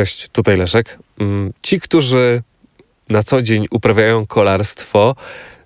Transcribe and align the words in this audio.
Cześć, 0.00 0.28
tutaj 0.28 0.56
Leszek. 0.56 0.98
Mm, 1.18 1.52
ci, 1.62 1.80
którzy 1.80 2.42
na 3.08 3.22
co 3.22 3.42
dzień 3.42 3.66
uprawiają 3.70 4.26
kolarstwo, 4.26 5.16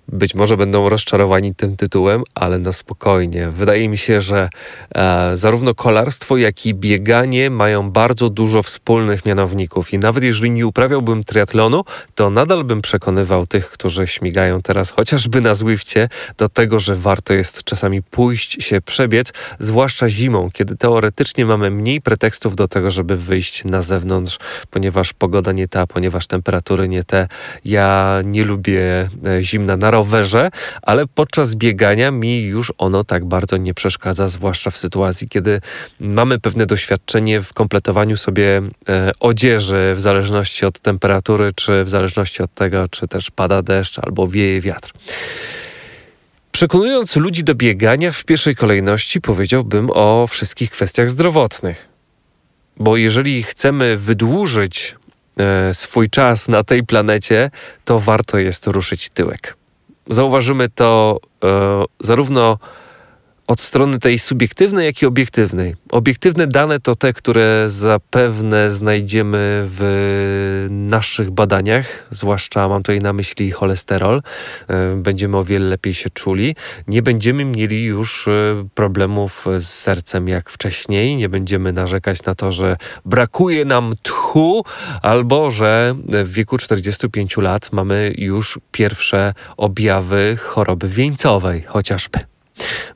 być 0.07 0.35
może 0.35 0.57
będą 0.57 0.89
rozczarowani 0.89 1.55
tym 1.55 1.77
tytułem, 1.77 2.23
ale 2.35 2.59
na 2.59 2.71
spokojnie. 2.71 3.49
Wydaje 3.49 3.89
mi 3.89 3.97
się, 3.97 4.21
że 4.21 4.49
e, 4.95 5.31
zarówno 5.37 5.75
kolarstwo, 5.75 6.37
jak 6.37 6.65
i 6.65 6.73
bieganie 6.73 7.49
mają 7.49 7.91
bardzo 7.91 8.29
dużo 8.29 8.63
wspólnych 8.63 9.25
mianowników. 9.25 9.93
I 9.93 9.99
nawet 9.99 10.23
jeżeli 10.23 10.51
nie 10.51 10.67
uprawiałbym 10.67 11.23
triatlonu, 11.23 11.83
to 12.15 12.29
nadal 12.29 12.63
bym 12.63 12.81
przekonywał 12.81 13.47
tych, 13.47 13.69
którzy 13.69 14.07
śmigają 14.07 14.61
teraz 14.61 14.91
chociażby 14.91 15.41
na 15.41 15.53
Zwifcie, 15.53 16.09
do 16.37 16.49
tego, 16.49 16.79
że 16.79 16.95
warto 16.95 17.33
jest 17.33 17.63
czasami 17.63 18.03
pójść 18.03 18.63
się 18.63 18.81
przebiec, 18.81 19.33
zwłaszcza 19.59 20.09
zimą, 20.09 20.49
kiedy 20.53 20.75
teoretycznie 20.75 21.45
mamy 21.45 21.71
mniej 21.71 22.01
pretekstów 22.01 22.55
do 22.55 22.67
tego, 22.67 22.91
żeby 22.91 23.15
wyjść 23.15 23.63
na 23.63 23.81
zewnątrz, 23.81 24.37
ponieważ 24.69 25.13
pogoda 25.13 25.51
nie 25.51 25.67
ta, 25.67 25.87
ponieważ 25.87 26.27
temperatury 26.27 26.87
nie 26.87 27.03
te. 27.03 27.27
Ja 27.65 28.19
nie 28.23 28.43
lubię 28.43 29.09
e, 29.25 29.43
zimna 29.43 29.77
na 29.77 29.91
rowerze, 29.95 30.49
ale 30.81 31.07
podczas 31.07 31.55
biegania 31.55 32.11
mi 32.11 32.41
już 32.41 32.73
ono 32.77 33.03
tak 33.03 33.25
bardzo 33.25 33.57
nie 33.57 33.73
przeszkadza, 33.73 34.27
zwłaszcza 34.27 34.71
w 34.71 34.77
sytuacji, 34.77 35.29
kiedy 35.29 35.61
mamy 35.99 36.39
pewne 36.39 36.65
doświadczenie 36.65 37.41
w 37.41 37.53
kompletowaniu 37.53 38.17
sobie 38.17 38.61
e, 38.89 39.11
odzieży 39.19 39.93
w 39.95 40.01
zależności 40.01 40.65
od 40.65 40.79
temperatury, 40.79 41.51
czy 41.55 41.83
w 41.83 41.89
zależności 41.89 42.43
od 42.43 42.53
tego, 42.53 42.87
czy 42.87 43.07
też 43.07 43.31
pada 43.31 43.61
deszcz 43.61 43.99
albo 43.99 44.27
wieje 44.27 44.61
wiatr. 44.61 44.91
Przekonując 46.51 47.15
ludzi 47.15 47.43
do 47.43 47.55
biegania, 47.55 48.11
w 48.11 48.23
pierwszej 48.23 48.55
kolejności 48.55 49.21
powiedziałbym 49.21 49.89
o 49.93 50.27
wszystkich 50.27 50.71
kwestiach 50.71 51.09
zdrowotnych. 51.09 51.89
Bo 52.77 52.97
jeżeli 52.97 53.43
chcemy 53.43 53.97
wydłużyć 53.97 54.95
e, 55.39 55.73
swój 55.73 56.09
czas 56.09 56.47
na 56.47 56.63
tej 56.63 56.83
planecie, 56.83 57.51
to 57.85 57.99
warto 57.99 58.37
jest 58.37 58.67
ruszyć 58.67 59.09
tyłek 59.09 59.64
zauważymy 60.09 60.69
to 60.69 61.19
e, 61.43 61.83
zarówno 61.99 62.57
od 63.47 63.61
strony 63.61 63.99
tej 63.99 64.19
subiektywnej, 64.19 64.85
jak 64.85 65.01
i 65.01 65.05
obiektywnej. 65.05 65.75
Obiektywne 65.91 66.47
dane 66.47 66.79
to 66.79 66.95
te, 66.95 67.13
które 67.13 67.65
zapewne 67.67 68.71
znajdziemy 68.71 69.63
w 69.65 70.67
naszych 70.69 71.31
badaniach, 71.31 72.07
zwłaszcza 72.11 72.67
mam 72.67 72.83
tutaj 72.83 72.99
na 72.99 73.13
myśli 73.13 73.51
cholesterol. 73.51 74.21
E, 74.67 74.95
będziemy 74.95 75.37
o 75.37 75.43
wiele 75.43 75.65
lepiej 75.65 75.93
się 75.93 76.09
czuli. 76.09 76.55
Nie 76.87 77.01
będziemy 77.01 77.45
mieli 77.45 77.83
już 77.83 78.27
e, 78.27 78.31
problemów 78.73 79.45
z 79.59 79.67
sercem 79.67 80.27
jak 80.27 80.49
wcześniej. 80.49 81.15
Nie 81.15 81.29
będziemy 81.29 81.73
narzekać 81.73 82.23
na 82.23 82.35
to, 82.35 82.51
że 82.51 82.77
brakuje 83.05 83.65
nam 83.65 83.93
tchu, 84.03 84.63
albo 85.01 85.51
że 85.51 85.95
w 86.07 86.31
wieku 86.31 86.57
45 86.57 87.37
lat 87.37 87.71
mamy 87.71 88.13
już 88.17 88.59
pierwsze 88.71 89.33
objawy 89.57 90.37
choroby 90.39 90.87
wieńcowej 90.87 91.61
chociażby. 91.61 92.34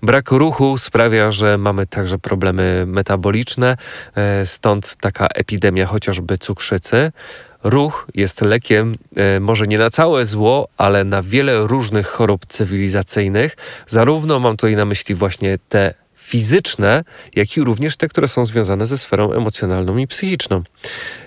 Brak 0.04 0.32
ruchu 0.32 0.78
sprawia, 0.78 1.32
że 1.32 1.58
mamy 1.58 1.88
także 1.88 2.18
problemy 2.18 2.84
metaboliczne, 2.88 3.78
e, 4.16 4.46
stąd 4.46 4.96
taka 4.96 5.28
epidemia 5.28 5.86
chociażby 5.86 6.38
cukrzycy. 6.38 7.12
Ruch 7.64 8.08
jest 8.16 8.42
lekiem 8.42 8.96
e, 9.16 9.40
może 9.40 9.68
nie 9.68 9.78
na 9.78 9.90
całe 9.90 10.26
zło, 10.26 10.68
ale 10.78 11.04
na 11.04 11.22
wiele 11.22 11.68
różnych 11.68 12.08
chorób 12.08 12.46
cywilizacyjnych. 12.46 13.58
Zarówno 13.88 14.40
mam 14.40 14.58
tutaj 14.58 14.76
na 14.76 14.86
myśli 14.86 15.16
właśnie 15.16 15.58
te 15.70 15.94
fizyczne, 16.16 17.04
jak 17.36 17.58
i 17.58 17.62
również 17.62 17.98
te, 17.98 18.08
które 18.08 18.28
są 18.28 18.46
związane 18.46 18.86
ze 18.86 18.98
sferą 18.98 19.32
emocjonalną 19.32 19.98
i 19.98 20.08
psychiczną. 20.08 20.64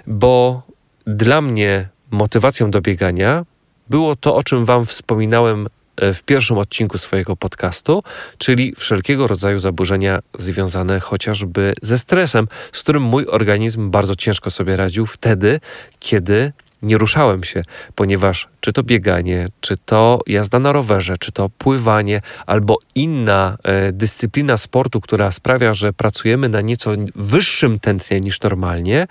Bo 0.06 0.62
dla 1.06 1.40
mnie 1.40 1.88
motywacją 2.10 2.70
do 2.70 2.80
biegania 2.80 3.44
było 3.90 4.16
to, 4.16 4.36
o 4.36 4.42
czym 4.42 4.64
Wam 4.64 4.86
wspominałem 4.86 5.68
w 6.00 6.22
pierwszym 6.22 6.58
odcinku 6.58 6.98
swojego 6.98 7.36
podcastu, 7.36 8.02
czyli 8.38 8.74
wszelkiego 8.78 9.26
rodzaju 9.26 9.58
zaburzenia 9.58 10.18
związane 10.38 11.00
chociażby 11.00 11.72
ze 11.82 11.98
stresem, 11.98 12.48
z 12.72 12.82
którym 12.82 13.02
mój 13.02 13.26
organizm 13.26 13.90
bardzo 13.90 14.16
ciężko 14.16 14.50
sobie 14.50 14.76
radził 14.76 15.06
wtedy, 15.06 15.60
kiedy 16.00 16.52
nie 16.82 16.98
ruszałem 16.98 17.44
się, 17.44 17.62
ponieważ 17.94 18.48
czy 18.60 18.72
to 18.72 18.82
bieganie, 18.82 19.48
czy 19.60 19.76
to 19.76 20.20
jazda 20.26 20.58
na 20.58 20.72
rowerze, 20.72 21.18
czy 21.18 21.32
to 21.32 21.48
pływanie, 21.48 22.20
albo 22.46 22.78
inna 22.94 23.58
e, 23.62 23.92
dyscyplina 23.92 24.56
sportu, 24.56 25.00
która 25.00 25.30
sprawia, 25.30 25.74
że 25.74 25.92
pracujemy 25.92 26.48
na 26.48 26.60
nieco 26.60 26.90
wyższym 27.14 27.78
tętnie 27.78 28.20
niż 28.20 28.40
normalnie, 28.40 29.06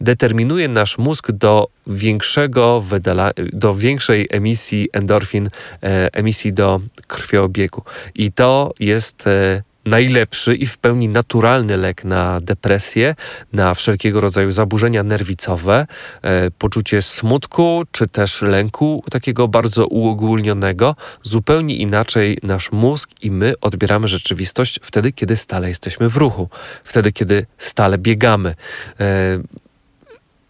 determinuje 0.00 0.68
nasz 0.68 0.98
mózg 0.98 1.32
do 1.32 1.68
większego 1.86 2.80
wydala, 2.80 3.30
do 3.52 3.74
większej 3.74 4.26
emisji 4.30 4.88
endorfin, 4.92 5.48
e, 5.82 6.14
emisji 6.14 6.52
do 6.52 6.80
krwiobiegu. 7.06 7.82
I 8.14 8.32
to 8.32 8.72
jest 8.80 9.26
e, 9.26 9.62
najlepszy 9.86 10.54
i 10.54 10.66
w 10.66 10.78
pełni 10.78 11.08
naturalny 11.08 11.76
lek 11.76 12.04
na 12.04 12.40
depresję, 12.40 13.14
na 13.52 13.74
wszelkiego 13.74 14.20
rodzaju 14.20 14.52
zaburzenia 14.52 15.02
nerwicowe, 15.02 15.86
e, 16.22 16.50
poczucie 16.50 17.02
smutku 17.02 17.82
czy 17.92 18.06
też 18.06 18.42
lęku, 18.42 19.04
takiego 19.10 19.48
bardzo 19.48 19.86
uogólnionego. 19.86 20.96
Zupełnie 21.22 21.76
inaczej 21.76 22.38
nasz 22.42 22.72
mózg 22.72 23.10
i 23.22 23.30
my 23.30 23.52
odbieramy 23.60 24.08
rzeczywistość 24.08 24.80
wtedy, 24.82 25.12
kiedy 25.12 25.36
stale 25.36 25.68
jesteśmy 25.68 26.08
w 26.08 26.16
ruchu, 26.16 26.48
wtedy, 26.84 27.12
kiedy 27.12 27.46
stale 27.58 27.98
biegamy. 27.98 28.54
E, 29.00 29.38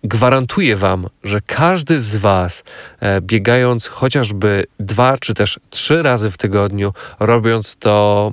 gwarantuję 0.04 0.76
Wam, 0.76 1.06
że 1.24 1.40
każdy 1.46 2.00
z 2.00 2.16
Was, 2.16 2.64
e, 3.00 3.20
biegając 3.20 3.86
chociażby 3.86 4.66
dwa 4.80 5.16
czy 5.16 5.34
też 5.34 5.60
trzy 5.70 6.02
razy 6.02 6.30
w 6.30 6.36
tygodniu, 6.36 6.92
robiąc 7.20 7.76
to 7.76 8.32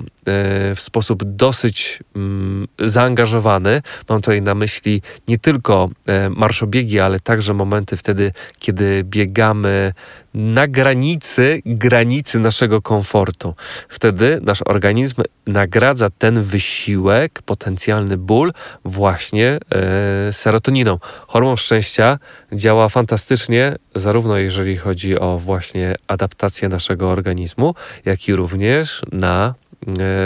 w 0.76 0.80
sposób 0.80 1.24
dosyć 1.24 2.02
mm, 2.16 2.68
zaangażowany, 2.78 3.82
mam 4.08 4.20
tutaj 4.20 4.42
na 4.42 4.54
myśli 4.54 5.02
nie 5.28 5.38
tylko 5.38 5.90
e, 6.06 6.30
marszobiegi, 6.30 7.00
ale 7.00 7.20
także 7.20 7.54
momenty 7.54 7.96
wtedy, 7.96 8.32
kiedy 8.58 9.04
biegamy 9.04 9.92
na 10.34 10.68
granicy 10.68 11.62
granicy 11.66 12.38
naszego 12.38 12.82
komfortu. 12.82 13.54
Wtedy 13.88 14.40
nasz 14.42 14.62
organizm 14.64 15.22
nagradza 15.46 16.10
ten 16.10 16.42
wysiłek, 16.42 17.42
potencjalny 17.42 18.16
ból 18.16 18.52
właśnie 18.84 19.58
e, 19.74 20.32
serotoniną. 20.32 20.98
Hormon 21.26 21.56
szczęścia 21.56 22.18
działa 22.52 22.88
fantastycznie, 22.88 23.76
zarówno 23.94 24.36
jeżeli 24.36 24.76
chodzi 24.76 25.18
o 25.18 25.38
właśnie 25.38 25.94
adaptację 26.08 26.68
naszego 26.68 27.10
organizmu, 27.10 27.74
jak 28.04 28.28
i 28.28 28.36
również 28.36 29.02
na 29.12 29.54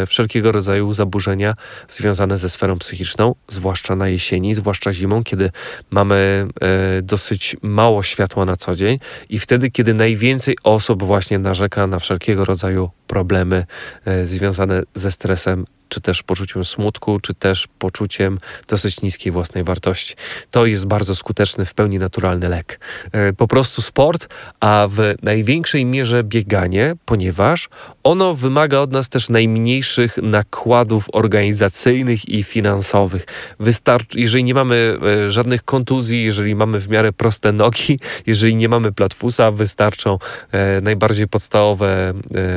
wszelkiego 0.06 0.52
rodzaju 0.52 0.92
zaburzenia 0.92 1.54
związane 1.88 2.38
ze 2.38 2.48
sferą 2.48 2.78
psychiczną, 2.78 3.34
zwłaszcza 3.48 3.96
na 3.96 4.08
jesieni, 4.08 4.54
zwłaszcza 4.54 4.92
zimą, 4.92 5.24
kiedy 5.24 5.50
mamy 5.90 6.46
e, 6.60 7.02
dosyć 7.02 7.56
mało 7.62 8.02
światła 8.02 8.44
na 8.44 8.56
co 8.56 8.74
dzień 8.74 8.98
i 9.28 9.38
wtedy, 9.38 9.70
kiedy 9.70 9.94
najwięcej 9.94 10.56
osób 10.64 11.02
właśnie 11.02 11.38
narzeka 11.38 11.86
na 11.86 11.98
wszelkiego 11.98 12.44
rodzaju 12.44 12.90
problemy 13.06 13.66
e, 14.04 14.26
związane 14.26 14.82
ze 14.94 15.10
stresem 15.10 15.64
czy 15.88 16.00
też 16.00 16.22
poczuciem 16.22 16.64
smutku, 16.64 17.20
czy 17.20 17.34
też 17.34 17.68
poczuciem 17.78 18.38
dosyć 18.68 19.02
niskiej 19.02 19.32
własnej 19.32 19.64
wartości. 19.64 20.14
To 20.50 20.66
jest 20.66 20.86
bardzo 20.86 21.14
skuteczny, 21.14 21.64
w 21.64 21.74
pełni 21.74 21.98
naturalny 21.98 22.48
lek. 22.48 22.80
E, 23.12 23.32
po 23.32 23.48
prostu 23.48 23.82
sport, 23.82 24.28
a 24.60 24.86
w 24.90 25.14
największej 25.22 25.84
mierze 25.84 26.24
bieganie, 26.24 26.94
ponieważ 27.04 27.68
ono 28.02 28.34
wymaga 28.34 28.78
od 28.78 28.92
nas 28.92 29.08
też 29.08 29.28
najmniejszych 29.28 30.16
nakładów 30.16 31.06
organizacyjnych 31.12 32.28
i 32.28 32.42
finansowych. 32.42 33.26
Wystarczy, 33.60 34.20
jeżeli 34.20 34.44
nie 34.44 34.54
mamy 34.54 34.98
e, 35.26 35.30
żadnych 35.30 35.62
kontuzji, 35.62 36.24
jeżeli 36.24 36.54
mamy 36.54 36.80
w 36.80 36.88
miarę 36.88 37.12
proste 37.12 37.52
nogi, 37.52 37.98
jeżeli 38.26 38.56
nie 38.56 38.68
mamy 38.68 38.92
platfusa, 38.92 39.50
wystarczą 39.50 40.18
e, 40.52 40.80
najbardziej 40.80 41.28
podstawowe 41.28 42.14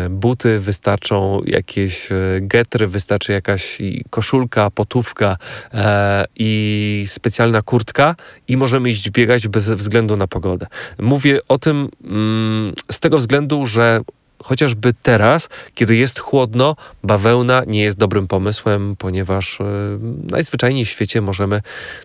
buty, 0.10 0.60
wystarczą 0.60 1.42
jakieś 1.46 2.10
getry, 2.42 2.88
wystarczy 2.88 3.21
czy 3.22 3.32
jakaś 3.32 3.78
koszulka, 4.10 4.70
potówka 4.70 5.38
e, 5.74 6.26
i 6.36 7.04
specjalna 7.08 7.62
kurtka 7.62 8.16
i 8.48 8.58
możemy 8.58 8.90
iść 8.90 9.10
biegać 9.10 9.48
bez 9.48 9.70
względu 9.70 10.18
na 10.18 10.28
pogodę. 10.28 10.68
Mówię 11.00 11.40
o 11.48 11.58
tym 11.58 11.90
mm, 12.04 12.74
z 12.92 13.00
tego 13.00 13.18
względu, 13.18 13.66
że 13.66 14.02
chociażby 14.44 14.94
teraz, 15.04 15.50
kiedy 15.74 15.96
jest 15.96 16.20
chłodno, 16.20 16.76
bawełna 17.04 17.64
nie 17.68 17.84
jest 17.84 17.98
dobrym 17.98 18.28
pomysłem, 18.28 18.96
ponieważ 18.98 19.62
e, 19.62 19.66
najzwyczajniej 20.32 20.86
w 20.86 20.90
świecie 20.90 21.22
możemy 21.22 21.62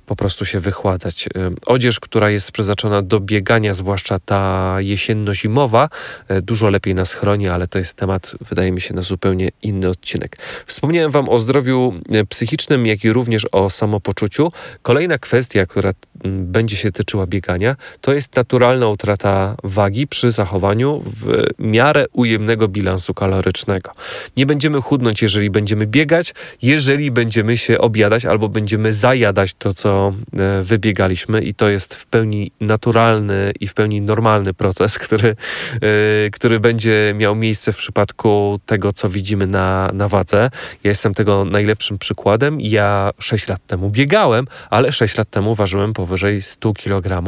po 0.06 0.16
prostu 0.16 0.44
się 0.44 0.60
wychładzać. 0.60 1.26
E, 1.26 1.50
odzież, 1.66 2.00
która 2.00 2.30
jest 2.30 2.52
przeznaczona 2.52 3.02
do 3.02 3.20
biegania, 3.20 3.74
zwłaszcza 3.74 4.18
ta 4.18 4.76
jesienno-zimowa, 4.78 5.88
e, 6.28 6.42
dużo 6.42 6.70
lepiej 6.70 6.94
nas 6.94 7.12
chroni, 7.12 7.48
ale 7.48 7.66
to 7.66 7.78
jest 7.78 7.94
temat, 7.94 8.32
wydaje 8.40 8.72
mi 8.72 8.80
się, 8.80 8.94
na 8.94 9.02
zupełnie 9.02 9.48
inny 9.62 9.88
odcinek. 9.88 10.38
Wspomniałem 10.66 11.10
Wam 11.10 11.28
o 11.28 11.38
zdrowiu 11.38 11.94
psychicznym, 12.28 12.86
jak 12.86 13.04
i 13.04 13.12
również 13.12 13.46
o 13.52 13.70
samopoczuciu. 13.70 14.52
Kolejna 14.82 15.18
kwestia, 15.18 15.66
która 15.66 15.92
będzie 16.24 16.76
się 16.76 16.92
tyczyła 16.92 17.26
biegania, 17.26 17.76
to 18.00 18.12
jest 18.12 18.36
naturalna 18.36 18.88
utrata 18.88 19.56
wagi 19.64 20.06
przy 20.06 20.30
zachowaniu 20.30 21.02
w 21.04 21.46
miarę 21.58 22.06
ujemnego 22.26 22.68
bilansu 22.68 23.14
kalorycznego. 23.14 23.90
Nie 24.36 24.46
będziemy 24.46 24.80
chudnąć, 24.80 25.22
jeżeli 25.22 25.50
będziemy 25.50 25.86
biegać, 25.86 26.34
jeżeli 26.62 27.10
będziemy 27.10 27.56
się 27.56 27.78
objadać 27.78 28.24
albo 28.24 28.48
będziemy 28.48 28.92
zajadać 28.92 29.54
to, 29.58 29.74
co 29.74 30.12
e, 30.32 30.62
wybiegaliśmy 30.62 31.42
i 31.42 31.54
to 31.54 31.68
jest 31.68 31.94
w 31.94 32.06
pełni 32.06 32.50
naturalny 32.60 33.52
i 33.60 33.68
w 33.68 33.74
pełni 33.74 34.00
normalny 34.00 34.54
proces, 34.54 34.98
który, 35.04 35.28
e, 35.28 36.30
który 36.30 36.60
będzie 36.60 37.12
miał 37.16 37.34
miejsce 37.34 37.72
w 37.72 37.76
przypadku 37.76 38.60
tego, 38.66 38.92
co 38.92 39.08
widzimy 39.08 39.46
na, 39.46 39.90
na 39.94 40.08
wadze. 40.08 40.50
Ja 40.84 40.88
jestem 40.88 41.14
tego 41.14 41.44
najlepszym 41.44 41.98
przykładem. 41.98 42.60
Ja 42.60 43.10
6 43.18 43.48
lat 43.48 43.66
temu 43.66 43.90
biegałem, 43.90 44.46
ale 44.70 44.92
6 44.92 45.18
lat 45.18 45.30
temu 45.30 45.54
ważyłem 45.54 45.92
powyżej 45.92 46.42
100 46.42 46.72
kg 46.72 47.22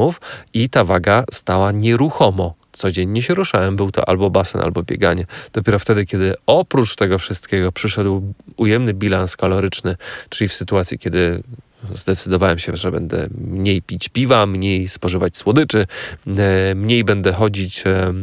i 0.53 0.69
ta 0.69 0.83
waga 0.83 1.23
stała 1.31 1.71
nieruchomo 1.71 2.58
codziennie 2.79 3.21
się 3.21 3.33
ruszałem. 3.33 3.75
Był 3.75 3.91
to 3.91 4.09
albo 4.09 4.29
basen, 4.29 4.61
albo 4.61 4.83
bieganie. 4.83 5.25
Dopiero 5.53 5.79
wtedy, 5.79 6.05
kiedy 6.05 6.33
oprócz 6.45 6.95
tego 6.95 7.19
wszystkiego 7.19 7.71
przyszedł 7.71 8.33
ujemny 8.57 8.93
bilans 8.93 9.37
kaloryczny, 9.37 9.95
czyli 10.29 10.47
w 10.47 10.53
sytuacji, 10.53 10.99
kiedy 10.99 11.43
zdecydowałem 11.95 12.59
się, 12.59 12.77
że 12.77 12.91
będę 12.91 13.27
mniej 13.37 13.81
pić 13.81 14.09
piwa, 14.09 14.45
mniej 14.45 14.87
spożywać 14.87 15.37
słodyczy, 15.37 15.85
e, 16.27 16.75
mniej 16.75 17.03
będę 17.03 17.33
chodzić 17.33 17.83
e, 17.87 18.13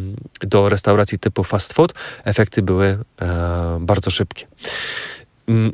do 0.40 0.68
restauracji 0.68 1.18
typu 1.18 1.44
fast 1.44 1.72
food, 1.72 1.94
efekty 2.24 2.62
były 2.62 2.98
e, 3.22 3.78
bardzo 3.80 4.10
szybkie. 4.10 4.46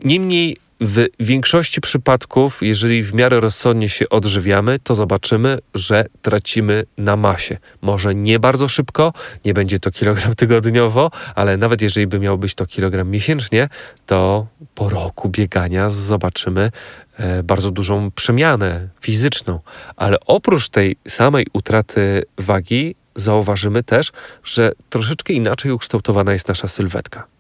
Niemniej 0.05 0.57
w 0.81 1.07
większości 1.21 1.81
przypadków, 1.81 2.63
jeżeli 2.63 3.03
w 3.03 3.15
miarę 3.15 3.41
rozsądnie 3.41 3.89
się 3.89 4.09
odżywiamy, 4.09 4.79
to 4.79 4.95
zobaczymy, 4.95 5.59
że 5.75 6.05
tracimy 6.23 6.85
na 6.99 7.17
masie. 7.17 7.57
Może 7.83 8.15
nie 8.15 8.39
bardzo 8.39 8.69
szybko, 8.69 9.13
nie 9.45 9.55
będzie 9.55 9.79
to 9.79 9.91
kilogram 9.91 10.35
tygodniowo, 10.43 11.11
ale 11.35 11.57
nawet 11.57 11.83
jeżeli 11.83 12.07
by 12.07 12.19
miał 12.19 12.39
być 12.39 12.55
to 12.55 12.67
kilogram 12.67 13.11
miesięcznie, 13.11 13.69
to 14.07 14.47
po 14.75 14.89
roku 14.89 15.29
biegania 15.29 15.91
zobaczymy 15.91 16.71
e, 17.17 17.43
bardzo 17.43 17.71
dużą 17.71 18.11
przemianę 18.11 18.89
fizyczną. 19.01 19.61
Ale 19.97 20.17
oprócz 20.27 20.69
tej 20.69 20.97
samej 21.09 21.47
utraty 21.53 22.23
wagi, 22.39 22.95
zauważymy 23.17 23.83
też, 23.83 24.13
że 24.45 24.73
troszeczkę 24.91 25.33
inaczej 25.33 25.73
ukształtowana 25.73 26.33
jest 26.33 26.49
nasza 26.49 26.69
sylwetka 26.69 27.32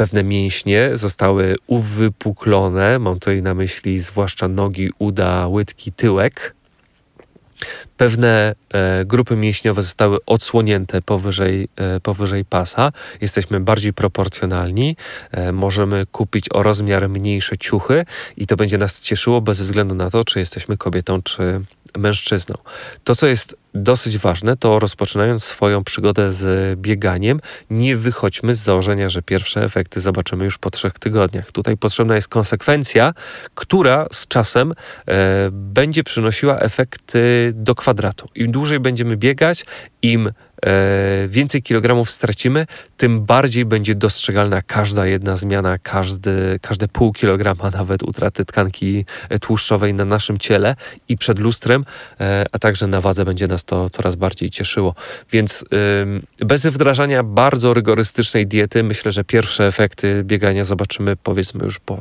pewne 0.00 0.24
mięśnie 0.24 0.90
zostały 0.94 1.56
uwypuklone. 1.66 2.98
Mam 2.98 3.14
tutaj 3.14 3.42
na 3.42 3.54
myśli 3.54 3.98
zwłaszcza 3.98 4.48
nogi, 4.48 4.90
uda, 4.98 5.46
łydki, 5.48 5.92
tyłek. 5.92 6.54
Pewne 7.96 8.54
e, 8.72 9.04
grupy 9.04 9.36
mięśniowe 9.36 9.82
zostały 9.82 10.18
odsłonięte 10.26 11.02
powyżej, 11.02 11.68
e, 11.76 12.00
powyżej 12.00 12.44
pasa. 12.44 12.92
Jesteśmy 13.20 13.60
bardziej 13.60 13.92
proporcjonalni. 13.92 14.96
E, 15.30 15.52
możemy 15.52 16.06
kupić 16.06 16.46
o 16.52 16.62
rozmiar 16.62 17.08
mniejsze 17.08 17.58
ciuchy 17.58 18.04
i 18.36 18.46
to 18.46 18.56
będzie 18.56 18.78
nas 18.78 19.00
cieszyło 19.00 19.40
bez 19.40 19.62
względu 19.62 19.94
na 19.94 20.10
to, 20.10 20.24
czy 20.24 20.38
jesteśmy 20.38 20.76
kobietą, 20.76 21.22
czy 21.22 21.60
mężczyzną. 21.98 22.54
To, 23.04 23.14
co 23.14 23.26
jest 23.26 23.56
dosyć 23.74 24.18
ważne, 24.18 24.56
to 24.56 24.78
rozpoczynając 24.78 25.44
swoją 25.44 25.84
przygodę 25.84 26.32
z 26.32 26.78
bieganiem, 26.80 27.40
nie 27.70 27.96
wychodźmy 27.96 28.54
z 28.54 28.58
założenia, 28.58 29.08
że 29.08 29.22
pierwsze 29.22 29.64
efekty 29.64 30.00
zobaczymy 30.00 30.44
już 30.44 30.58
po 30.58 30.70
trzech 30.70 30.92
tygodniach. 30.92 31.52
Tutaj 31.52 31.76
potrzebna 31.76 32.14
jest 32.14 32.28
konsekwencja, 32.28 33.14
która 33.54 34.06
z 34.12 34.26
czasem 34.26 34.72
e, 34.72 35.48
będzie 35.52 36.04
przynosiła 36.04 36.58
efekty 36.58 37.52
do 37.54 37.74
kwadratu. 37.74 38.28
Im 38.34 38.52
dłużej 38.52 38.80
będziemy 38.80 39.16
biegać, 39.16 39.64
im 40.02 40.32
więcej 41.28 41.62
kilogramów 41.62 42.10
stracimy, 42.10 42.66
tym 42.96 43.24
bardziej 43.24 43.64
będzie 43.64 43.94
dostrzegalna 43.94 44.62
każda 44.62 45.06
jedna 45.06 45.36
zmiana, 45.36 45.78
każdy, 45.78 46.58
każde 46.62 46.88
pół 46.88 47.12
kilograma 47.12 47.70
nawet 47.80 48.02
utraty 48.02 48.44
tkanki 48.44 49.04
tłuszczowej 49.40 49.94
na 49.94 50.04
naszym 50.04 50.38
ciele 50.38 50.76
i 51.08 51.16
przed 51.16 51.38
lustrem, 51.38 51.84
e, 52.20 52.44
a 52.52 52.58
także 52.58 52.86
na 52.86 53.00
wadze 53.00 53.24
będzie 53.24 53.46
nas 53.46 53.64
to 53.64 53.90
coraz 53.90 54.16
bardziej 54.16 54.50
cieszyło. 54.50 54.94
Więc 55.30 55.64
bez 56.40 56.66
wdrażania 56.66 57.22
bardzo 57.22 57.74
rygorystycznej 57.74 58.46
diety 58.46 58.82
myślę, 58.82 59.12
że 59.12 59.24
pierwsze 59.24 59.66
efekty 59.66 60.22
biegania 60.24 60.64
zobaczymy 60.64 61.16
powiedzmy 61.16 61.64
już 61.64 61.78
po 61.78 61.98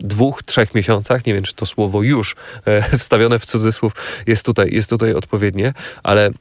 dwóch, 0.00 0.42
trzech 0.42 0.74
miesiącach. 0.74 1.26
Nie 1.26 1.34
wiem, 1.34 1.42
czy 1.42 1.54
to 1.54 1.66
słowo 1.66 2.02
już 2.02 2.36
e, 2.64 2.98
wstawione 2.98 3.38
w 3.38 3.46
cudzysłów 3.46 3.92
jest 4.26 4.46
tutaj, 4.46 4.68
jest 4.72 4.90
tutaj 4.90 5.14
odpowiednie, 5.14 5.72
ale 6.02 6.26
e, 6.26 6.32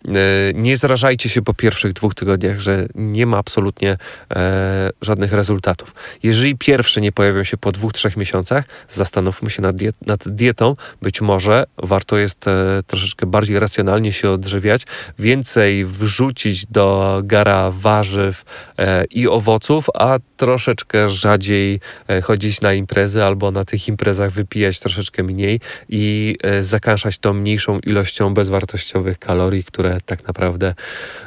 nie 0.53 0.77
zrażajcie 0.77 1.29
się 1.29 1.41
po 1.41 1.53
pierwszych 1.53 1.94
dwóch 1.94 2.15
tygodniach, 2.15 2.59
że 2.59 2.88
nie 2.95 3.25
ma 3.25 3.38
absolutnie 3.38 3.97
e, 4.35 4.89
żadnych 5.01 5.33
rezultatów. 5.33 5.95
Jeżeli 6.23 6.57
pierwsze 6.57 7.01
nie 7.01 7.11
pojawią 7.11 7.44
się 7.44 7.57
po 7.57 7.71
dwóch, 7.71 7.94
trzech 7.94 8.17
miesiącach, 8.17 8.65
zastanówmy 8.89 9.50
się 9.50 9.61
nad, 9.61 9.75
diet 9.75 9.95
nad 10.07 10.29
dietą. 10.29 10.75
Być 11.01 11.21
może 11.21 11.63
warto 11.77 12.17
jest 12.17 12.47
e, 12.47 12.83
troszeczkę 12.88 13.25
bardziej 13.25 13.59
racjonalnie 13.59 14.13
się 14.13 14.29
odżywiać, 14.29 14.85
więcej 15.19 15.85
wrzucić 15.85 16.65
do 16.65 17.19
gara 17.23 17.71
warzyw 17.71 18.45
e, 18.77 19.06
i 19.06 19.27
owoców, 19.27 19.88
a 19.94 20.17
troszeczkę 20.39 21.09
rzadziej 21.09 21.80
e, 22.07 22.21
chodzić 22.21 22.62
na 22.62 22.74
imprezy 22.74 23.24
albo 23.24 23.51
na 23.51 23.65
tych 23.65 23.88
imprezach 23.88 24.31
wypijać 24.31 24.80
troszeczkę 24.80 25.24
mniej 25.24 25.59
i 25.89 26.36
e, 26.44 26.63
zakaszać 26.63 27.18
tą 27.18 27.33
mniejszą 27.33 27.80
ilością 27.80 28.33
bezwartościowych 28.33 29.19
kalorii, 29.19 29.63
które 29.63 29.97
tak 30.06 30.27
naprawdę 30.27 30.74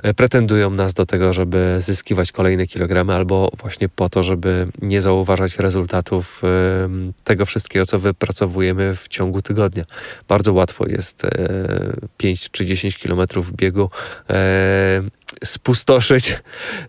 e, 0.02 0.14
pretendują 0.14 0.70
nas 0.70 0.94
do 0.94 1.06
tego, 1.06 1.32
żeby 1.32 1.76
zyskiwać 1.78 2.32
kolejne 2.32 2.66
kilogramy, 2.66 3.14
albo 3.14 3.50
właśnie 3.60 3.88
po 3.88 4.08
to, 4.08 4.22
żeby 4.22 4.68
nie 4.82 5.00
zauważać 5.00 5.58
rezultatów 5.58 6.42
tego 7.24 7.46
wszystkiego, 7.46 7.86
co 7.86 7.98
wypracowujemy 7.98 8.94
w 8.96 9.08
ciągu 9.08 9.42
tygodnia. 9.42 9.84
Bardzo 10.28 10.52
łatwo 10.52 10.86
jest 10.88 11.26
5 12.16 12.50
czy 12.50 12.64
10 12.64 12.98
kilometrów 12.98 13.52
biegu 13.56 13.90
spustoszyć 15.44 16.40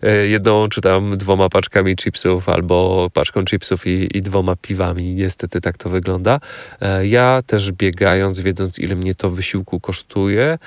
e, 0.02 0.26
jedną 0.26 0.68
czy 0.68 0.80
tam 0.80 1.18
dwoma 1.18 1.48
paczkami 1.48 1.96
chipsów 1.96 2.48
albo 2.48 3.08
paczką 3.12 3.44
chipsów 3.44 3.86
i, 3.86 4.16
i 4.16 4.20
dwoma 4.20 4.56
piwami. 4.56 5.14
Niestety 5.14 5.60
tak 5.60 5.76
to 5.76 5.90
wygląda. 5.90 6.40
E, 6.80 7.06
ja 7.06 7.42
też 7.46 7.72
biegając, 7.72 8.40
wiedząc 8.40 8.78
ile 8.78 8.96
mnie 8.96 9.14
to 9.14 9.30
wysiłku 9.30 9.80
kosztuje, 9.80 10.44
e, 10.44 10.58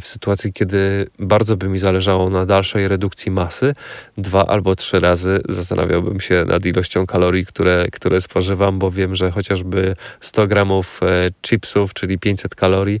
w 0.00 0.02
sytuacji, 0.04 0.52
kiedy 0.52 1.06
bardzo 1.18 1.56
by 1.56 1.68
mi 1.68 1.78
zależało 1.78 2.30
na 2.30 2.46
dalszej 2.46 2.88
redukcji 2.88 3.30
masy, 3.30 3.74
dwa 4.18 4.46
albo 4.46 4.74
trzy 4.74 5.00
razy 5.00 5.40
zastanawiałbym 5.48 6.20
się 6.20 6.44
nad 6.44 6.66
ilością 6.66 7.06
kalorii, 7.06 7.46
które, 7.46 7.86
które 7.92 8.20
spożywam, 8.20 8.78
bo 8.78 8.90
wiem, 8.90 9.14
że 9.14 9.30
chociażby 9.30 9.96
100 10.20 10.46
gramów 10.46 11.00
chipsów, 11.42 11.94
czyli 11.94 12.18
500 12.18 12.54
kalorii, 12.54 13.00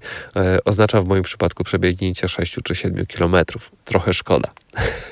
oznacza 0.64 1.02
w 1.02 1.06
moim 1.06 1.22
przypadku 1.22 1.64
przebiegnięcie 1.64 2.28
6 2.28 2.56
czy 2.64 2.74
7 2.74 3.06
kilometrów 3.06 3.39
metrów. 3.40 3.70
Trochę 3.84 4.14
szkoda. 4.14 4.50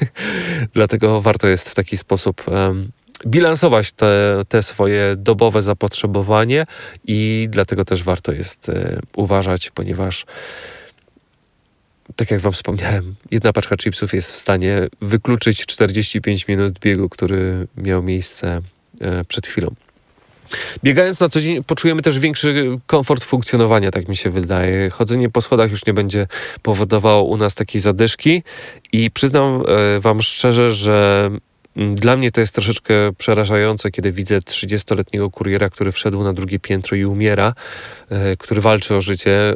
Dlatego 0.78 1.20
warto 1.20 1.49
jest 1.49 1.70
w 1.70 1.75
taki 1.75 1.97
sposób 1.97 2.49
um, 2.49 2.90
bilansować 3.26 3.92
te, 3.92 4.40
te 4.49 4.62
swoje 4.62 5.14
dobowe 5.16 5.62
zapotrzebowanie 5.62 6.64
i 7.04 7.49
dlatego 7.50 7.85
też 7.85 8.02
warto 8.02 8.32
jest 8.32 8.68
e, 8.68 9.00
uważać, 9.16 9.70
ponieważ 9.70 10.26
tak 12.16 12.30
jak 12.30 12.40
Wam 12.40 12.52
wspomniałem, 12.52 13.14
jedna 13.30 13.52
paczka 13.52 13.76
chipsów 13.76 14.14
jest 14.14 14.32
w 14.32 14.37
stanie 14.37 14.87
wykluczyć 15.00 15.66
45 15.66 16.49
minut 16.49 16.78
biegu, 16.78 17.08
który 17.08 17.66
miał 17.76 18.02
miejsce 18.02 18.61
e, 19.00 19.25
przed 19.25 19.47
chwilą. 19.47 19.75
Biegając 20.85 21.21
na 21.21 21.28
co 21.28 21.40
dzień 21.40 21.64
poczujemy 21.64 22.02
też 22.02 22.19
większy 22.19 22.78
komfort 22.87 23.25
funkcjonowania, 23.25 23.90
tak 23.90 24.09
mi 24.09 24.17
się 24.17 24.31
wydaje. 24.31 24.90
Chodzenie 24.90 25.31
po 25.31 25.40
schodach 25.40 25.71
już 25.71 25.87
nie 25.87 25.95
będzie 25.95 26.26
powodowało 26.62 27.23
u 27.23 27.37
nas 27.37 27.55
takiej 27.55 27.81
zadyszki 27.81 28.43
i 28.93 29.11
przyznam 29.11 29.62
e, 29.97 30.00
wam 30.00 30.23
szczerze, 30.23 30.73
że 30.73 31.31
dla 31.94 32.16
mnie 32.16 32.30
to 32.30 32.40
jest 32.40 32.54
troszeczkę 32.54 32.94
przerażające, 33.18 33.90
kiedy 33.90 34.12
widzę 34.12 34.38
30-letniego 34.38 35.30
kuriera, 35.30 35.70
który 35.70 35.92
wszedł 35.92 36.23
na 36.23 36.32
drugie 36.32 36.58
piętro 36.58 36.97
i 36.97 37.04
umiera, 37.04 37.54
e, 38.11 38.37
który 38.37 38.61
walczy 38.61 38.94
o 38.94 39.00
życie, 39.00 39.50
e, 39.50 39.54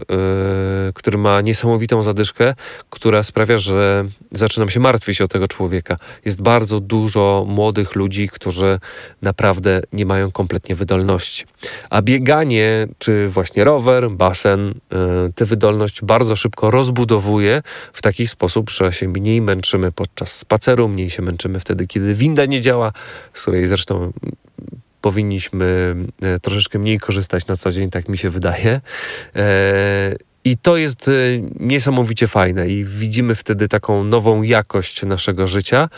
który 0.94 1.18
ma 1.18 1.40
niesamowitą 1.40 2.02
zadyszkę, 2.02 2.54
która 2.90 3.22
sprawia, 3.22 3.58
że 3.58 4.04
zaczynam 4.32 4.70
się 4.70 4.80
martwić 4.80 5.20
o 5.20 5.28
tego 5.28 5.48
człowieka. 5.48 5.96
Jest 6.24 6.42
bardzo 6.42 6.80
dużo 6.80 7.44
młodych 7.48 7.94
ludzi, 7.94 8.28
którzy 8.28 8.78
naprawdę 9.22 9.82
nie 9.92 10.06
mają 10.06 10.30
kompletnie 10.30 10.74
wydolności. 10.74 11.44
A 11.90 12.02
bieganie, 12.02 12.86
czy 12.98 13.28
właśnie 13.28 13.64
rower, 13.64 14.10
basen, 14.10 14.74
e, 14.92 15.32
tę 15.34 15.44
wydolność 15.44 16.04
bardzo 16.04 16.36
szybko 16.36 16.70
rozbudowuje 16.70 17.62
w 17.92 18.02
taki 18.02 18.26
sposób, 18.26 18.70
że 18.70 18.92
się 18.92 19.08
mniej 19.08 19.42
męczymy 19.42 19.92
podczas 19.92 20.36
spaceru, 20.36 20.88
mniej 20.88 21.10
się 21.10 21.22
męczymy 21.22 21.60
wtedy, 21.60 21.86
kiedy 21.86 22.14
winda 22.14 22.44
nie 22.44 22.60
działa, 22.60 22.92
z 23.34 23.42
której 23.42 23.66
zresztą 23.66 24.12
powinniśmy 25.00 25.96
e, 26.22 26.40
troszeczkę 26.40 26.78
mniej 26.78 26.98
korzystać 26.98 27.46
na 27.46 27.56
co 27.56 27.70
dzień, 27.70 27.90
tak 27.90 28.08
mi 28.08 28.18
się 28.18 28.30
wydaje. 28.30 28.80
E, 29.36 30.16
I 30.44 30.56
to 30.56 30.76
jest 30.76 31.10
niesamowicie 31.60 32.28
fajne 32.28 32.68
i 32.68 32.84
widzimy 32.84 33.34
wtedy 33.34 33.68
taką 33.68 34.04
nową 34.04 34.42
jakość 34.42 35.02
naszego 35.02 35.46
życia. 35.46 35.88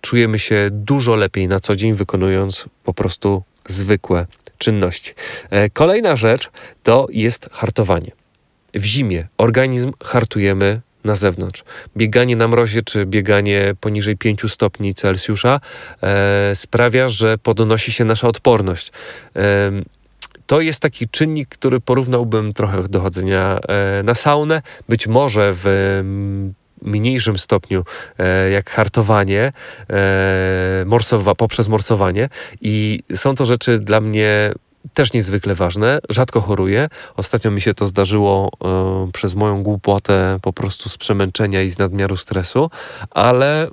Czujemy 0.00 0.38
się 0.38 0.68
dużo 0.70 1.16
lepiej 1.16 1.48
na 1.48 1.60
co 1.60 1.76
dzień, 1.76 1.92
wykonując 1.92 2.68
po 2.84 2.94
prostu 2.94 3.42
zwykłe 3.66 4.26
czynności. 4.62 5.12
Kolejna 5.72 6.16
rzecz 6.16 6.50
to 6.82 7.06
jest 7.10 7.48
hartowanie. 7.52 8.10
W 8.74 8.84
zimie 8.84 9.28
organizm 9.38 9.92
hartujemy 10.04 10.80
na 11.04 11.14
zewnątrz. 11.14 11.64
Bieganie 11.96 12.36
na 12.36 12.48
mrozie 12.48 12.82
czy 12.82 13.06
bieganie 13.06 13.74
poniżej 13.80 14.16
5 14.16 14.52
stopni 14.52 14.94
Celsjusza 14.94 15.60
e, 16.02 16.52
sprawia, 16.54 17.08
że 17.08 17.38
podnosi 17.38 17.92
się 17.92 18.04
nasza 18.04 18.28
odporność. 18.28 18.92
E, 19.36 19.72
to 20.46 20.60
jest 20.60 20.80
taki 20.80 21.08
czynnik, 21.08 21.48
który 21.48 21.80
porównałbym 21.80 22.52
trochę 22.52 22.88
do 22.88 23.00
chodzenia 23.00 23.58
e, 23.68 24.02
na 24.02 24.14
saunę. 24.14 24.62
Być 24.88 25.06
może 25.06 25.52
w 25.54 25.64
mniejszym 26.82 27.38
stopniu 27.38 27.84
e, 28.18 28.50
jak 28.50 28.70
hartowanie 28.70 29.52
e, 29.90 30.84
morsowa, 30.86 31.34
poprzez 31.34 31.68
morsowanie. 31.68 32.28
I 32.60 33.02
są 33.14 33.34
to 33.34 33.46
rzeczy 33.46 33.78
dla 33.78 34.00
mnie 34.00 34.52
też 34.94 35.12
niezwykle 35.12 35.54
ważne. 35.54 35.98
Rzadko 36.10 36.40
choruję. 36.40 36.88
Ostatnio 37.16 37.50
mi 37.50 37.60
się 37.60 37.74
to 37.74 37.86
zdarzyło 37.86 38.50
y, 39.08 39.12
przez 39.12 39.34
moją 39.34 39.62
głupotę 39.62 40.38
po 40.42 40.52
prostu 40.52 40.88
z 40.88 40.98
przemęczenia 40.98 41.62
i 41.62 41.70
z 41.70 41.78
nadmiaru 41.78 42.16
stresu, 42.16 42.70
ale 43.10 43.66
y, 43.66 43.70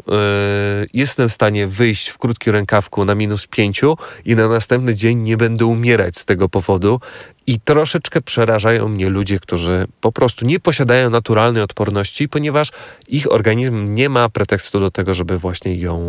jestem 0.93 1.29
w 1.29 1.33
stanie 1.33 1.67
wyjść 1.67 2.09
w 2.09 2.17
krótkim 2.17 2.53
rękawku 2.53 3.05
na 3.05 3.15
minus 3.15 3.47
pięciu 3.47 3.97
i 4.25 4.35
na 4.35 4.47
następny 4.47 4.95
dzień 4.95 5.17
nie 5.17 5.37
będę 5.37 5.65
umierać 5.65 6.17
z 6.17 6.25
tego 6.25 6.49
powodu. 6.49 6.99
I 7.47 7.59
troszeczkę 7.59 8.21
przerażają 8.21 8.87
mnie 8.87 9.09
ludzie, 9.09 9.39
którzy 9.39 9.87
po 10.01 10.11
prostu 10.11 10.45
nie 10.45 10.59
posiadają 10.59 11.09
naturalnej 11.09 11.63
odporności, 11.63 12.29
ponieważ 12.29 12.71
ich 13.07 13.31
organizm 13.31 13.93
nie 13.93 14.09
ma 14.09 14.29
pretekstu 14.29 14.79
do 14.79 14.91
tego, 14.91 15.13
żeby 15.13 15.37
właśnie 15.37 15.75
ją 15.75 15.99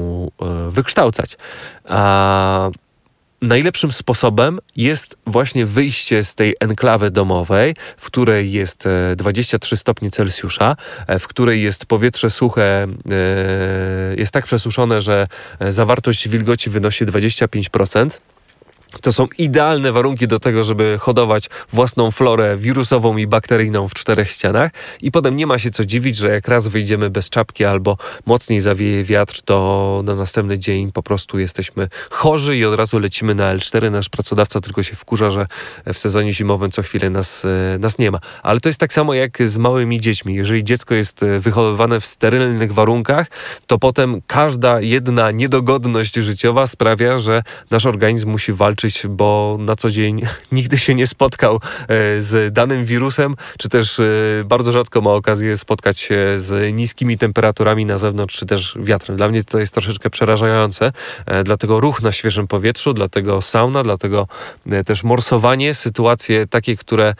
y, 0.68 0.70
wykształcać. 0.70 1.36
A 1.84 2.70
najlepszym 3.42 3.92
sposobem 3.92 4.58
jest 4.76 5.16
właśnie 5.26 5.66
wyjście 5.66 6.24
z 6.24 6.34
tej 6.34 6.56
enklawy 6.60 7.10
domowej, 7.10 7.74
w 7.96 8.06
której 8.06 8.52
jest 8.52 8.88
23 9.16 9.74
e, 9.74 9.76
stopnie 9.76 10.10
Celsjusza, 10.10 10.76
e, 11.06 11.18
w 11.18 11.28
której 11.28 11.62
jest 11.62 11.86
powietrze 11.86 12.30
suche, 12.30 12.62
e, 12.62 12.88
jest 14.16 14.32
tak 14.32 14.44
przesuszone, 14.44 15.02
że 15.02 15.26
zawartość 15.68 16.28
wilgoci 16.28 16.70
wynosi 16.70 17.06
25%. 17.06 18.20
To 19.02 19.12
są 19.12 19.26
idealne 19.38 19.92
warunki 19.92 20.28
do 20.28 20.40
tego, 20.40 20.64
żeby 20.64 20.96
hodować 21.00 21.50
własną 21.72 22.10
florę 22.10 22.56
wirusową 22.56 23.16
i 23.16 23.26
bakteryjną 23.26 23.88
w 23.88 23.94
czterech 23.94 24.30
ścianach. 24.30 24.70
I 25.02 25.10
potem 25.10 25.36
nie 25.36 25.46
ma 25.46 25.58
się 25.58 25.70
co 25.70 25.84
dziwić, 25.84 26.16
że 26.16 26.28
jak 26.30 26.48
raz 26.48 26.68
wyjdziemy 26.68 27.10
bez 27.10 27.30
czapki 27.30 27.64
albo 27.64 27.96
mocniej 28.26 28.60
zawieje 28.60 29.04
wiatr, 29.04 29.42
to 29.42 30.02
na 30.04 30.14
następny 30.14 30.58
dzień 30.58 30.92
po 30.92 31.02
prostu 31.02 31.38
jesteśmy 31.38 31.88
chorzy 32.10 32.56
i 32.56 32.64
od 32.64 32.74
razu 32.74 32.98
lecimy 32.98 33.34
na 33.34 33.56
L4. 33.56 33.90
Nasz 33.90 34.08
pracodawca 34.08 34.60
tylko 34.60 34.82
się 34.82 34.96
wkurza, 34.96 35.30
że 35.30 35.46
w 35.92 35.98
sezonie 35.98 36.32
zimowym 36.32 36.70
co 36.70 36.82
chwilę 36.82 37.10
nas, 37.10 37.44
e, 37.44 37.78
nas 37.78 37.98
nie 37.98 38.10
ma. 38.10 38.20
Ale 38.42 38.60
to 38.60 38.68
jest 38.68 38.80
tak 38.80 38.92
samo 38.92 39.14
jak 39.14 39.42
z 39.42 39.58
małymi 39.58 40.00
dziećmi. 40.00 40.34
Jeżeli 40.34 40.64
dziecko 40.64 40.94
jest 40.94 41.22
e, 41.22 41.40
wychowywane 41.40 42.00
w 42.00 42.06
sterylnych 42.06 42.74
warunkach, 42.74 43.26
to 43.66 43.78
potem 43.78 44.22
każda 44.26 44.80
jedna 44.80 45.30
niedogodność 45.30 46.14
życiowa 46.14 46.66
sprawia, 46.66 47.18
że 47.18 47.42
nasz 47.70 47.86
organizm 47.86 48.30
musi 48.30 48.52
walczyć 48.52 48.79
bo 49.08 49.56
na 49.60 49.76
co 49.76 49.90
dzień 49.90 50.22
nigdy 50.52 50.78
się 50.78 50.94
nie 50.94 51.06
spotkał 51.06 51.54
e, 51.54 51.58
z 52.22 52.52
danym 52.52 52.84
wirusem, 52.84 53.34
czy 53.58 53.68
też 53.68 54.00
e, 54.00 54.04
bardzo 54.44 54.72
rzadko 54.72 55.00
ma 55.00 55.10
okazję 55.10 55.56
spotkać 55.56 55.98
się 55.98 56.34
z 56.36 56.74
niskimi 56.74 57.18
temperaturami 57.18 57.86
na 57.86 57.96
zewnątrz, 57.96 58.36
czy 58.36 58.46
też 58.46 58.78
wiatrem. 58.80 59.16
Dla 59.16 59.28
mnie 59.28 59.44
to 59.44 59.58
jest 59.58 59.74
troszeczkę 59.74 60.10
przerażające, 60.10 60.92
e, 61.26 61.44
dlatego 61.44 61.80
ruch 61.80 62.02
na 62.02 62.12
świeżym 62.12 62.46
powietrzu, 62.46 62.92
dlatego 62.92 63.42
sauna, 63.42 63.82
dlatego 63.82 64.28
też 64.86 65.04
morsowanie, 65.04 65.74
sytuacje 65.74 66.46
takie, 66.46 66.76
które 66.76 67.14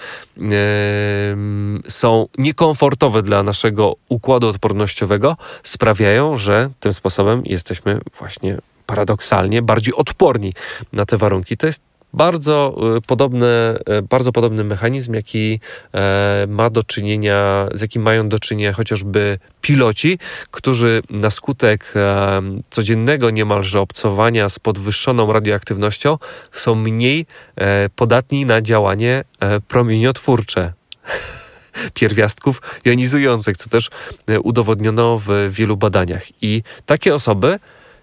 są 1.88 2.26
niekomfortowe 2.38 3.23
dla 3.23 3.43
naszego 3.43 3.97
układu 4.09 4.49
odpornościowego, 4.49 5.37
sprawiają, 5.62 6.37
że 6.37 6.71
tym 6.81 6.93
sposobem 6.93 7.43
jesteśmy 7.45 8.00
właśnie 8.19 8.59
paradoksalnie 8.90 9.62
bardziej 9.62 9.94
odporni 9.94 10.54
na 10.92 11.04
te 11.06 11.16
warunki. 11.16 11.56
To 11.56 11.66
jest 11.66 11.82
bardzo 12.12 12.76
y, 12.97 13.00
podobny, 13.00 13.47
bardzo 14.09 14.32
podobny 14.32 14.64
mechanizm, 14.64 15.14
jaki 15.14 15.61
e, 15.94 16.47
ma 16.49 16.70
do 16.70 16.82
czynienia, 16.82 17.68
z 17.75 17.80
jakim 17.80 18.02
mają 18.02 18.28
do 18.28 18.38
czynienia 18.38 18.73
chociażby 18.73 19.38
piloci, 19.61 20.18
którzy 20.50 21.02
na 21.11 21.30
skutek 21.30 21.92
e, 21.97 22.42
codziennego 22.70 23.30
niemalże 23.30 23.80
obcowania 23.80 24.49
z 24.49 24.59
podwyższoną 24.59 25.32
radioaktywnością 25.32 26.18
są 26.52 26.75
mniej 26.75 27.26
e, 27.56 27.88
podatni 27.97 28.47
na 28.47 28.62
działanie 28.62 29.25
promieniotwórcze 29.68 30.73
pierwiastków 31.94 32.62
jonizujących, 32.85 33.56
co 33.56 33.70
też 33.70 33.90
udowodniono 34.42 35.20
w 35.26 35.28
wielu 35.50 35.76
badaniach. 35.76 36.23
I 36.42 36.62
takie 36.87 37.14
osoby 37.14 37.59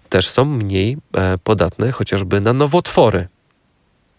też 0.10 0.30
są 0.30 0.46
mniej 0.46 0.98
e, 1.14 1.38
podatne 1.38 1.92
chociażby 1.92 2.42
na 2.42 2.54
nowotwory. 2.54 3.28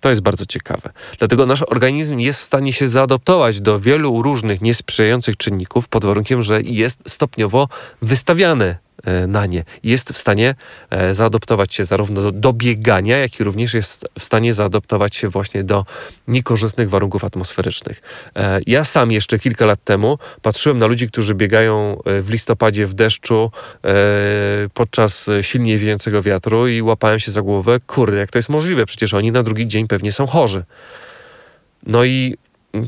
To 0.00 0.08
jest 0.08 0.20
bardzo 0.20 0.46
ciekawe. 0.46 0.92
Dlatego 1.18 1.46
nasz 1.46 1.62
organizm 1.62 2.18
jest 2.18 2.40
w 2.40 2.44
stanie 2.44 2.72
się 2.72 2.88
zaadoptować 2.88 3.60
do 3.60 3.80
wielu 3.80 4.22
różnych 4.22 4.60
niesprzyjających 4.60 5.36
czynników 5.36 5.88
pod 5.88 6.04
warunkiem, 6.04 6.42
że 6.42 6.62
jest 6.62 7.10
stopniowo 7.10 7.68
wystawiany 8.02 8.76
na 9.28 9.46
nie. 9.46 9.64
Jest 9.82 10.12
w 10.12 10.18
stanie 10.18 10.54
e, 10.90 11.14
zaadoptować 11.14 11.74
się 11.74 11.84
zarówno 11.84 12.22
do, 12.22 12.32
do, 12.32 12.52
biegania, 12.52 13.18
jak 13.18 13.40
i 13.40 13.44
również 13.44 13.74
jest 13.74 14.06
w 14.18 14.24
stanie 14.24 14.54
zaadoptować 14.54 15.16
się 15.16 15.28
właśnie 15.28 15.64
do 15.64 15.84
niekorzystnych 16.28 16.90
warunków 16.90 17.24
atmosferycznych. 17.24 18.02
E, 18.36 18.60
ja 18.66 18.84
sam 18.84 19.10
jeszcze 19.10 19.38
kilka 19.38 19.66
lat 19.66 19.84
temu 19.84 20.18
patrzyłem 20.42 20.78
na 20.78 20.86
ludzi, 20.86 21.08
którzy 21.08 21.34
biegają 21.34 22.00
w 22.06 22.30
listopadzie 22.30 22.86
w 22.86 22.94
deszczu 22.94 23.50
podczas 24.74 25.30
silnie 25.42 25.78
wiejącego 25.78 26.22
wiatru 26.22 26.68
i 26.68 26.82
łapałem 26.82 27.20
się 27.20 27.30
za 27.30 27.42
głowę, 27.42 27.80
kurde, 27.86 28.16
jak 28.16 28.30
to 28.30 28.38
jest 28.38 28.48
możliwe? 28.48 28.86
Przecież 28.86 29.14
oni 29.14 29.32
na 29.32 29.42
drugi 29.42 29.66
dzień 29.68 29.88
pewnie 29.88 30.12
są 30.12 30.26
chorzy. 30.26 30.64
No 31.86 32.04
i 32.04 32.36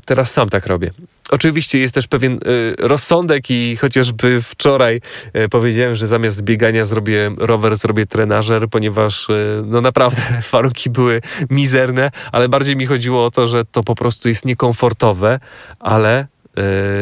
teraz 0.05 0.33
sam 0.33 0.49
tak 0.49 0.67
robię. 0.67 0.91
Oczywiście 1.31 1.79
jest 1.79 1.95
też 1.95 2.07
pewien 2.07 2.33
y, 2.33 2.39
rozsądek 2.79 3.51
i 3.51 3.77
chociażby 3.77 4.43
wczoraj 4.43 5.01
y, 5.37 5.49
powiedziałem, 5.49 5.95
że 5.95 6.07
zamiast 6.07 6.43
biegania 6.43 6.85
zrobię 6.85 7.31
rower, 7.39 7.77
zrobię 7.77 8.07
trenażer, 8.07 8.69
ponieważ 8.69 9.29
y, 9.29 9.63
no 9.67 9.81
naprawdę 9.81 10.23
warunki 10.53 10.91
były 10.91 11.21
mizerne, 11.51 12.11
ale 12.33 12.49
bardziej 12.49 12.77
mi 12.77 12.87
chodziło 12.87 13.25
o 13.25 13.31
to, 13.31 13.47
że 13.47 13.65
to 13.65 13.83
po 13.83 13.95
prostu 13.95 14.29
jest 14.29 14.45
niekomfortowe, 14.45 15.41
ale 15.79 16.27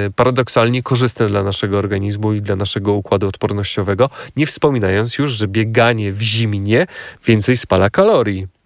y, 0.06 0.10
paradoksalnie 0.16 0.82
korzystne 0.82 1.26
dla 1.26 1.42
naszego 1.42 1.78
organizmu 1.78 2.32
i 2.32 2.40
dla 2.42 2.56
naszego 2.56 2.92
układu 2.92 3.28
odpornościowego, 3.28 4.10
nie 4.36 4.46
wspominając 4.46 5.18
już, 5.18 5.32
że 5.32 5.48
bieganie 5.48 6.12
w 6.12 6.22
zimnie 6.22 6.86
więcej 7.26 7.56
spala 7.56 7.90
kalorii. 7.90 8.57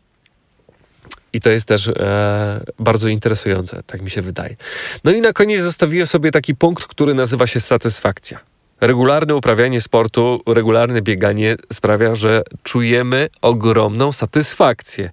I 1.32 1.40
to 1.40 1.50
jest 1.50 1.68
też 1.68 1.88
e, 1.88 2.60
bardzo 2.78 3.08
interesujące, 3.08 3.82
tak 3.86 4.02
mi 4.02 4.10
się 4.10 4.22
wydaje. 4.22 4.56
No 5.04 5.12
i 5.12 5.20
na 5.20 5.32
koniec 5.32 5.60
zostawiłem 5.60 6.06
sobie 6.06 6.30
taki 6.30 6.54
punkt, 6.54 6.84
który 6.84 7.14
nazywa 7.14 7.46
się 7.46 7.60
satysfakcja. 7.60 8.51
Regularne 8.80 9.34
uprawianie 9.34 9.80
sportu, 9.80 10.42
regularne 10.46 11.02
bieganie 11.02 11.56
sprawia, 11.72 12.14
że 12.14 12.42
czujemy 12.62 13.28
ogromną 13.42 14.12
satysfakcję. 14.12 15.10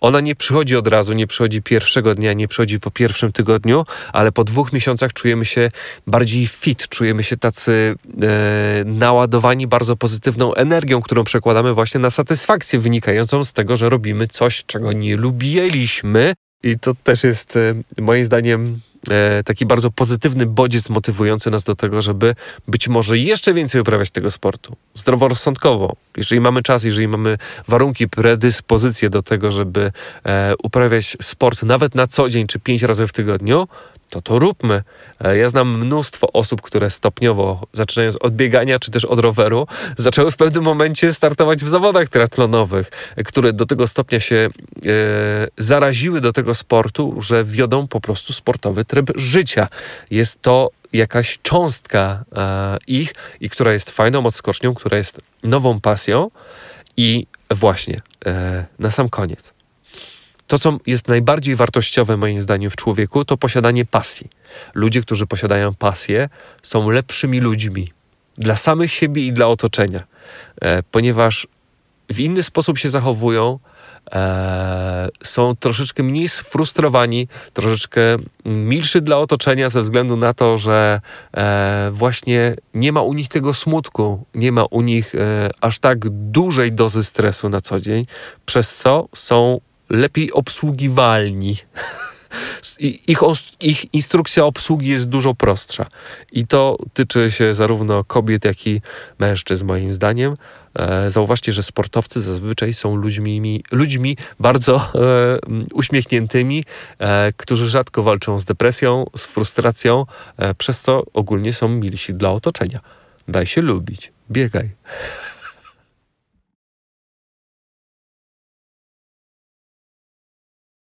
Ona 0.00 0.20
nie 0.20 0.36
przychodzi 0.36 0.76
od 0.76 0.86
razu, 0.86 1.14
nie 1.14 1.26
przychodzi 1.26 1.62
pierwszego 1.62 2.14
dnia, 2.14 2.32
nie 2.32 2.48
przychodzi 2.48 2.80
po 2.80 2.90
pierwszym 2.90 3.32
tygodniu, 3.32 3.84
ale 4.12 4.32
po 4.32 4.44
dwóch 4.44 4.72
miesiącach 4.72 5.12
czujemy 5.12 5.44
się 5.44 5.70
bardziej 6.06 6.46
fit, 6.46 6.88
czujemy 6.88 7.24
się 7.24 7.36
tacy 7.36 7.94
e, 8.22 8.84
naładowani 8.84 9.66
bardzo 9.66 9.96
pozytywną 9.96 10.54
energią, 10.54 11.02
którą 11.02 11.24
przekładamy 11.24 11.74
właśnie 11.74 12.00
na 12.00 12.10
satysfakcję 12.10 12.78
wynikającą 12.78 13.44
z 13.44 13.52
tego, 13.52 13.76
że 13.76 13.88
robimy 13.88 14.26
coś, 14.26 14.64
czego 14.64 14.92
nie 14.92 15.16
lubiliśmy. 15.16 16.32
I 16.62 16.78
to 16.78 16.92
też 17.04 17.24
jest 17.24 17.56
e, 17.56 17.74
moim 18.02 18.24
zdaniem 18.24 18.80
taki 19.44 19.66
bardzo 19.66 19.90
pozytywny 19.90 20.46
bodziec 20.46 20.90
motywujący 20.90 21.50
nas 21.50 21.64
do 21.64 21.74
tego, 21.74 22.02
żeby 22.02 22.34
być 22.68 22.88
może 22.88 23.18
jeszcze 23.18 23.54
więcej 23.54 23.80
uprawiać 23.80 24.10
tego 24.10 24.30
sportu. 24.30 24.76
Zdroworozsądkowo. 24.94 25.96
Jeżeli 26.16 26.40
mamy 26.40 26.62
czas, 26.62 26.84
jeżeli 26.84 27.08
mamy 27.08 27.38
warunki, 27.68 28.08
predyspozycje 28.08 29.10
do 29.10 29.22
tego, 29.22 29.50
żeby 29.50 29.92
e, 30.26 30.54
uprawiać 30.62 31.16
sport 31.22 31.62
nawet 31.62 31.94
na 31.94 32.06
co 32.06 32.28
dzień 32.28 32.46
czy 32.46 32.60
pięć 32.60 32.82
razy 32.82 33.06
w 33.06 33.12
tygodniu, 33.12 33.68
to 34.10 34.22
to 34.22 34.38
róbmy. 34.38 34.82
E, 35.20 35.36
ja 35.36 35.48
znam 35.48 35.78
mnóstwo 35.78 36.32
osób, 36.32 36.62
które 36.62 36.90
stopniowo, 36.90 37.66
zaczynając 37.72 38.16
od 38.16 38.34
biegania 38.34 38.78
czy 38.78 38.90
też 38.90 39.04
od 39.04 39.18
roweru, 39.18 39.66
zaczęły 39.96 40.30
w 40.30 40.36
pewnym 40.36 40.64
momencie 40.64 41.12
startować 41.12 41.64
w 41.64 41.68
zawodach 41.68 42.08
triatlonowych, 42.08 42.90
które 43.24 43.52
do 43.52 43.66
tego 43.66 43.86
stopnia 43.86 44.20
się 44.20 44.36
e, 44.36 44.50
zaraziły 45.58 46.20
do 46.20 46.32
tego 46.32 46.54
sportu, 46.54 47.14
że 47.18 47.44
wiodą 47.44 47.88
po 47.88 48.00
prostu 48.00 48.32
sportowy 48.32 48.84
tryb 48.84 49.12
życia. 49.14 49.68
Jest 50.10 50.42
to 50.42 50.70
jakaś 50.92 51.38
cząstka 51.42 52.24
e, 52.36 52.78
ich 52.86 53.14
i 53.40 53.50
która 53.50 53.72
jest 53.72 53.90
fajną 53.90 54.26
odskocznią, 54.26 54.74
która 54.74 54.96
jest 54.96 55.20
nową 55.42 55.80
pasją 55.80 56.30
i 56.96 57.26
właśnie 57.50 57.96
e, 58.26 58.64
na 58.78 58.90
sam 58.90 59.08
koniec 59.08 59.53
to, 60.46 60.58
co 60.58 60.78
jest 60.86 61.08
najbardziej 61.08 61.56
wartościowe 61.56 62.16
moim 62.16 62.40
zdaniem 62.40 62.70
w 62.70 62.76
człowieku, 62.76 63.24
to 63.24 63.36
posiadanie 63.36 63.84
pasji. 63.84 64.28
Ludzie, 64.74 65.02
którzy 65.02 65.26
posiadają 65.26 65.74
pasję, 65.74 66.28
są 66.62 66.90
lepszymi 66.90 67.40
ludźmi 67.40 67.88
dla 68.38 68.56
samych 68.56 68.92
siebie 68.92 69.26
i 69.26 69.32
dla 69.32 69.46
otoczenia, 69.46 70.02
e, 70.60 70.82
ponieważ 70.82 71.46
w 72.10 72.20
inny 72.20 72.42
sposób 72.42 72.78
się 72.78 72.88
zachowują, 72.88 73.58
e, 74.12 75.08
są 75.22 75.56
troszeczkę 75.56 76.02
mniej 76.02 76.28
sfrustrowani, 76.28 77.28
troszeczkę 77.52 78.00
milszy 78.44 79.00
dla 79.00 79.18
otoczenia 79.18 79.68
ze 79.68 79.82
względu 79.82 80.16
na 80.16 80.34
to, 80.34 80.58
że 80.58 81.00
e, 81.36 81.90
właśnie 81.92 82.56
nie 82.74 82.92
ma 82.92 83.02
u 83.02 83.12
nich 83.12 83.28
tego 83.28 83.54
smutku, 83.54 84.24
nie 84.34 84.52
ma 84.52 84.64
u 84.64 84.82
nich 84.82 85.14
e, 85.14 85.50
aż 85.60 85.78
tak 85.78 86.08
dużej 86.08 86.72
dozy 86.72 87.04
stresu 87.04 87.48
na 87.48 87.60
co 87.60 87.80
dzień, 87.80 88.06
przez 88.46 88.76
co 88.76 89.08
są 89.14 89.60
lepiej 89.94 90.32
obsługiwalni. 90.32 91.56
Ich, 92.80 93.18
ich, 93.60 93.94
instrukcja 93.94 94.44
obsługi 94.44 94.88
jest 94.88 95.08
dużo 95.08 95.34
prostsza. 95.34 95.86
I 96.32 96.46
to 96.46 96.78
tyczy 96.94 97.30
się 97.30 97.54
zarówno 97.54 98.04
kobiet, 98.04 98.44
jak 98.44 98.66
i 98.66 98.80
mężczyzn, 99.18 99.66
moim 99.66 99.94
zdaniem. 99.94 100.34
E, 100.78 101.10
zauważcie, 101.10 101.52
że 101.52 101.62
sportowcy 101.62 102.20
zazwyczaj 102.20 102.74
są 102.74 102.96
ludźmi, 102.96 103.64
ludźmi 103.72 104.16
bardzo 104.40 104.76
e, 104.76 105.38
uśmiechniętymi, 105.72 106.64
e, 106.98 107.30
którzy 107.36 107.68
rzadko 107.68 108.02
walczą 108.02 108.38
z 108.38 108.44
depresją, 108.44 109.06
z 109.16 109.24
frustracją, 109.24 110.06
e, 110.36 110.54
przez 110.54 110.80
co 110.80 111.02
ogólnie 111.12 111.52
są 111.52 111.68
milsi 111.68 112.14
dla 112.14 112.30
otoczenia. 112.30 112.80
Daj 113.28 113.46
się 113.46 113.60
lubić, 113.60 114.12
biegaj. 114.30 114.70